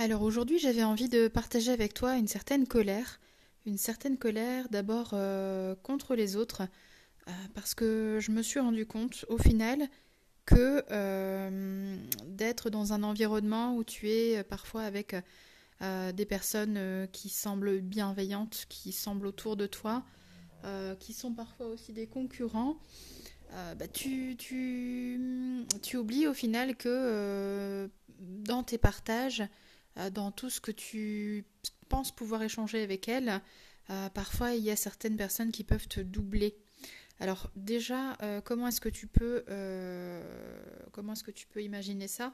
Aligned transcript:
Alors 0.00 0.22
aujourd'hui, 0.22 0.58
j'avais 0.58 0.82
envie 0.82 1.10
de 1.10 1.28
partager 1.28 1.70
avec 1.70 1.92
toi 1.92 2.16
une 2.16 2.26
certaine 2.26 2.66
colère. 2.66 3.20
Une 3.66 3.76
certaine 3.76 4.16
colère 4.16 4.70
d'abord 4.70 5.10
euh, 5.12 5.74
contre 5.82 6.14
les 6.14 6.36
autres, 6.36 6.62
euh, 7.28 7.32
parce 7.54 7.74
que 7.74 8.16
je 8.18 8.30
me 8.30 8.40
suis 8.40 8.60
rendu 8.60 8.86
compte 8.86 9.26
au 9.28 9.36
final 9.36 9.90
que 10.46 10.82
euh, 10.90 11.98
d'être 12.24 12.70
dans 12.70 12.94
un 12.94 13.02
environnement 13.02 13.76
où 13.76 13.84
tu 13.84 14.08
es 14.08 14.42
parfois 14.42 14.84
avec 14.84 15.14
des 15.82 16.24
personnes 16.24 17.06
qui 17.12 17.28
semblent 17.28 17.80
bienveillantes, 17.80 18.64
qui 18.70 18.92
semblent 18.92 19.26
autour 19.26 19.56
de 19.56 19.66
toi, 19.66 20.02
qui 20.98 21.12
sont 21.12 21.34
parfois 21.34 21.66
aussi 21.66 21.92
des 21.92 22.06
concurrents, 22.06 22.78
bah, 23.50 23.88
tu, 23.88 24.36
oublies 25.94 26.26
au 26.26 26.34
final 26.34 26.76
que 26.76 27.90
dans 28.18 28.62
tes 28.62 28.78
partages, 28.78 29.42
dans 30.08 30.30
tout 30.30 30.48
ce 30.48 30.60
que 30.60 30.70
tu 30.70 31.44
penses 31.90 32.12
pouvoir 32.14 32.42
échanger 32.42 32.82
avec 32.82 33.08
elle, 33.08 33.42
euh, 33.90 34.08
parfois 34.08 34.54
il 34.54 34.62
y 34.62 34.70
a 34.70 34.76
certaines 34.76 35.16
personnes 35.16 35.52
qui 35.52 35.64
peuvent 35.64 35.88
te 35.88 36.00
doubler. 36.00 36.56
Alors 37.18 37.50
déjà, 37.56 38.16
euh, 38.22 38.40
comment 38.40 38.68
est-ce 38.68 38.80
que 38.80 38.88
tu 38.88 39.06
peux, 39.06 39.44
comment 40.92 41.12
est-ce 41.12 41.24
que 41.24 41.30
tu 41.32 41.46
peux 41.46 41.62
imaginer 41.62 42.08
ça? 42.08 42.32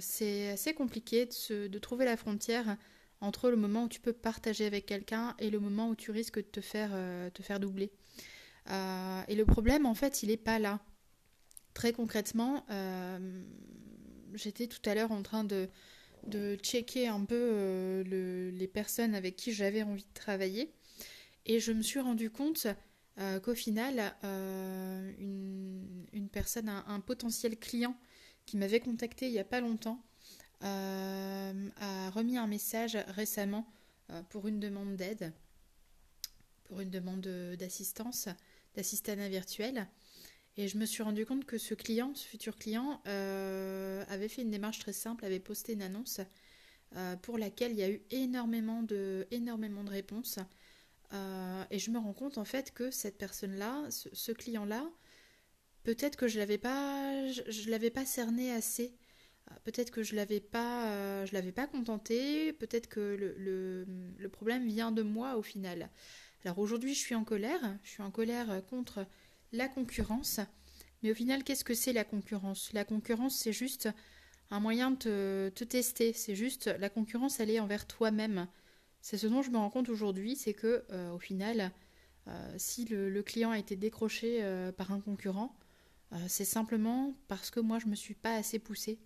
C'est 0.00 0.50
assez 0.50 0.74
compliqué 0.74 1.26
de, 1.26 1.78
trouver 1.78 2.04
la 2.04 2.16
frontière 2.16 2.76
entre 3.20 3.48
le 3.48 3.56
moment 3.56 3.84
où 3.84 3.88
tu 3.88 4.00
peux 4.00 4.12
partager 4.12 4.66
avec 4.66 4.84
quelqu'un 4.86 5.34
et 5.38 5.50
le 5.50 5.60
moment 5.60 5.88
où 5.88 5.94
tu 5.94 6.10
risques 6.10 6.38
de 6.38 6.42
te 6.42 6.60
faire, 6.60 6.90
te 7.32 7.42
faire 7.42 7.60
doubler. 7.60 7.92
et 8.68 9.34
le 9.34 9.44
problème, 9.44 9.86
en 9.86 9.94
fait, 9.94 10.24
il 10.24 10.30
n'est 10.30 10.36
pas 10.36 10.58
là. 10.58 10.80
Très 11.72 11.92
concrètement, 11.92 12.66
j'étais 14.34 14.66
tout 14.66 14.82
à 14.84 14.94
l'heure 14.94 15.12
en 15.12 15.22
train 15.22 15.44
de, 15.44 15.68
de 16.26 16.56
checker 16.56 17.08
un 17.08 17.24
peu 17.24 17.34
euh, 17.38 18.50
les 18.52 18.68
personnes 18.68 19.14
avec 19.14 19.36
qui 19.36 19.52
j'avais 19.52 19.82
envie 19.82 20.04
de 20.04 20.14
travailler. 20.14 20.72
Et 21.46 21.60
je 21.60 21.72
me 21.72 21.82
suis 21.82 22.00
rendu 22.00 22.30
compte 22.30 22.66
euh, 23.18 23.40
qu'au 23.40 23.54
final, 23.54 24.14
euh, 24.24 25.12
une, 25.18 26.28
personne, 26.30 26.68
un, 26.68 27.00
potentiel 27.00 27.58
client 27.58 27.96
qui 28.46 28.56
m'avait 28.56 28.80
contacté 28.80 29.26
il 29.26 29.32
n'y 29.32 29.38
a 29.38 29.44
pas 29.44 29.60
longtemps, 29.60 30.02
a 30.60 32.10
remis 32.10 32.38
un 32.38 32.46
message 32.46 32.96
récemment 33.08 33.66
pour 34.30 34.46
une 34.46 34.60
demande 34.60 34.94
d'aide, 34.94 35.32
pour 36.64 36.80
une 36.80 36.90
demande 36.90 37.26
d'assistance, 37.58 38.28
d'assistanat 38.76 39.28
virtuel. 39.28 39.88
Et 40.58 40.68
je 40.68 40.76
me 40.76 40.84
suis 40.84 41.02
rendu 41.02 41.24
compte 41.24 41.46
que 41.46 41.56
ce 41.56 41.74
client, 41.74 42.12
ce 42.14 42.26
futur 42.26 42.56
client, 42.56 43.00
euh, 43.06 44.04
avait 44.08 44.28
fait 44.28 44.42
une 44.42 44.50
démarche 44.50 44.78
très 44.80 44.92
simple, 44.92 45.24
avait 45.24 45.40
posté 45.40 45.72
une 45.72 45.82
annonce 45.82 46.20
euh, 46.96 47.16
pour 47.16 47.38
laquelle 47.38 47.72
il 47.72 47.78
y 47.78 47.82
a 47.82 47.90
eu 47.90 48.02
énormément 48.10 48.82
de, 48.82 49.26
énormément 49.30 49.82
de 49.82 49.90
réponses. 49.90 50.38
Euh, 51.14 51.64
et 51.70 51.78
je 51.78 51.90
me 51.90 51.98
rends 51.98 52.12
compte 52.12 52.36
en 52.36 52.44
fait 52.44 52.72
que 52.72 52.90
cette 52.90 53.16
personne-là, 53.16 53.86
ce, 53.90 54.32
client-là, 54.32 54.90
peut-être 55.84 56.16
que 56.16 56.28
je 56.28 56.38
l'avais 56.38 56.58
pas, 56.58 57.30
je, 57.32 57.70
l'avais 57.70 57.90
pas 57.90 58.04
cerné 58.04 58.52
assez. 58.52 58.94
Peut-être 59.64 59.90
que 59.90 60.02
je 60.02 60.14
l'avais 60.14 60.40
pas, 60.40 61.24
je 61.26 61.32
l'avais 61.32 61.52
pas 61.52 61.66
contenté. 61.66 62.52
Peut-être 62.52 62.88
que 62.88 63.00
le, 63.00 63.34
le, 63.38 63.86
le 64.18 64.28
problème 64.28 64.66
vient 64.66 64.92
de 64.92 65.02
moi 65.02 65.36
au 65.36 65.42
final. 65.42 65.90
Alors 66.44 66.58
aujourd'hui, 66.58 66.94
je 66.94 67.00
suis 67.00 67.14
en 67.14 67.24
colère. 67.24 67.78
Je 67.82 67.90
suis 67.90 68.02
en 68.02 68.10
colère 68.10 68.62
contre 68.66 69.06
la 69.52 69.68
concurrence. 69.68 70.40
Mais 71.02 71.10
au 71.10 71.14
final, 71.14 71.44
qu'est-ce 71.44 71.64
que 71.64 71.74
c'est 71.74 71.92
la 71.92 72.04
concurrence? 72.04 72.72
La 72.72 72.84
concurrence, 72.84 73.36
c'est 73.36 73.52
juste 73.52 73.88
un 74.50 74.60
moyen 74.60 74.90
de 74.92 75.50
te, 75.54 75.64
tester. 75.64 76.12
C'est 76.12 76.34
juste 76.34 76.66
la 76.66 76.88
concurrence, 76.88 77.40
elle 77.40 77.50
est 77.50 77.60
envers 77.60 77.86
toi-même. 77.86 78.46
C'est 79.00 79.18
ce 79.18 79.26
dont 79.26 79.42
je 79.42 79.50
me 79.50 79.56
rends 79.56 79.70
compte 79.70 79.88
aujourd'hui, 79.88 80.36
c'est 80.36 80.54
que 80.54 80.84
euh, 80.90 81.10
au 81.10 81.18
final, 81.18 81.72
euh, 82.28 82.54
si 82.56 82.84
le, 82.84 83.22
client 83.22 83.50
a 83.50 83.58
été 83.58 83.76
décroché 83.76 84.38
euh, 84.42 84.70
par 84.72 84.92
un 84.92 85.00
concurrent, 85.00 85.56
c'est 86.28 86.44
simplement 86.44 87.16
parce 87.26 87.50
que 87.50 87.58
moi 87.58 87.78
je 87.78 87.86
me 87.86 87.94
suis 87.94 88.12
pas 88.12 88.34
assez 88.34 88.58
poussée. 88.58 88.98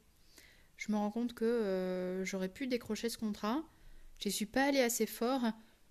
Je 0.77 0.91
me 0.91 0.97
rends 0.97 1.13
compte 1.13 1.35
que 1.35 2.23
j'aurais 2.25 2.49
pu 2.49 2.67
décrocher 2.67 3.09
ce 3.09 3.17
contrat, 3.17 3.63
je 4.19 4.29
suis 4.29 4.45
pas 4.45 4.65
allée 4.65 4.81
assez 4.81 5.07
fort, 5.07 5.43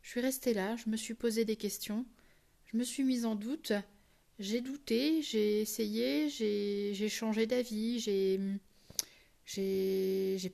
je 0.01 0.09
suis 0.09 0.19
restée 0.19 0.53
là, 0.53 0.75
je 0.75 0.89
me 0.89 0.97
suis 0.97 1.13
posé 1.13 1.45
des 1.45 1.55
questions, 1.55 2.05
je 2.66 2.75
me 2.75 2.83
suis 2.83 3.05
mise 3.05 3.25
en 3.25 3.35
doute, 3.35 3.72
j'ai 4.40 4.62
douté, 4.62 5.22
j'ai 5.22 5.62
essayé, 5.62 6.29
j'ai 6.29 7.09
changé 7.09 7.47
d'avis, 7.47 8.00
j'ai 8.00 8.40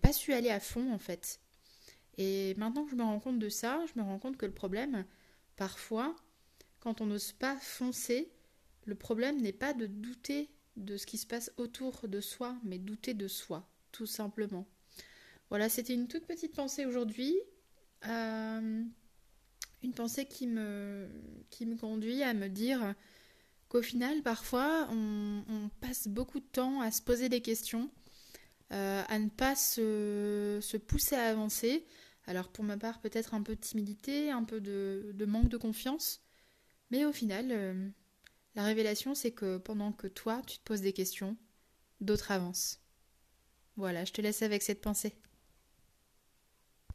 pas 0.02 0.14
su 0.14 0.34
aller 0.34 0.50
à 0.50 0.60
fond 0.60 0.94
en 0.94 1.00
fait. 1.00 1.40
Et 2.18 2.54
maintenant 2.56 2.86
que 2.86 2.92
je 2.92 2.96
me 2.96 3.04
rends 3.04 3.20
compte 3.20 3.40
de 3.40 3.50
ça, 3.50 3.84
je 3.88 4.00
me 4.00 4.06
rends 4.06 4.20
compte 4.20 4.38
que 4.38 4.46
le 4.46 4.54
problème, 4.54 5.06
parfois, 5.56 6.16
quand 6.80 7.02
on 7.02 7.06
n'ose 7.06 7.32
pas 7.32 7.56
foncer, 7.58 8.30
le 8.86 8.96
problème 8.96 9.42
n'est 9.42 9.54
pas 9.54 9.74
de 9.74 9.88
douter 9.88 10.50
de 10.76 10.98
ce 10.98 11.06
qui 11.06 11.18
se 11.18 11.26
passe 11.26 11.52
autour 11.58 12.08
de 12.08 12.22
soi, 12.22 12.56
mais 12.64 12.78
douter 12.78 13.14
de 13.14 13.28
soi, 13.28 13.68
tout 13.92 14.06
simplement. 14.06 14.68
Voilà, 15.50 15.70
c'était 15.70 15.94
une 15.94 16.08
toute 16.08 16.26
petite 16.26 16.56
pensée 16.56 16.86
aujourd'hui. 16.86 17.36
Euh, 18.08 18.84
une 19.84 19.94
pensée 19.94 20.26
qui 20.26 20.48
me, 20.48 21.10
qui 21.50 21.66
me 21.66 21.76
conduit 21.76 22.24
à 22.24 22.34
me 22.34 22.48
dire 22.48 22.96
qu'au 23.72 23.82
final, 23.82 24.22
parfois, 24.22 24.90
on, 24.92 25.70
passe 25.80 26.10
beaucoup 26.10 26.42
de 26.42 26.46
temps 26.46 26.82
à 26.82 26.92
se 26.92 27.02
poser 27.02 27.30
des 27.30 27.42
questions, 27.42 27.90
euh, 28.74 29.02
à 29.08 29.18
ne 29.18 29.30
pas 29.30 29.56
se, 29.56 30.78
pousser 30.78 31.16
à 31.16 31.30
avancer. 31.30 31.86
Alors 32.26 32.50
pour 32.50 32.66
ma 32.66 32.76
part, 32.76 33.00
peut-être 33.00 33.34
un 33.34 33.42
peu 33.42 33.56
de 33.56 33.62
timidité, 33.62 34.30
un 34.30 34.44
peu 34.44 34.60
de, 34.60 35.26
manque 35.26 35.48
de 35.48 35.56
confiance. 35.56 36.22
Mais 36.92 37.06
au 37.06 37.14
final, 37.14 37.48
euh, 37.52 37.90
la 38.56 38.66
révélation, 38.66 39.16
c'est 39.16 39.32
que 39.32 39.58
pendant 39.58 39.94
que 39.94 40.08
toi, 40.08 40.42
tu 40.46 40.58
te 40.58 40.64
poses 40.66 40.82
des 40.82 40.92
questions, 40.92 41.38
d'autres 42.02 42.32
avancent. 42.32 42.82
Voilà, 43.78 44.04
je 44.04 44.12
te 44.12 44.20
laisse 44.20 44.42
avec 44.42 44.64
cette 44.64 44.82
pensée. 44.82 45.16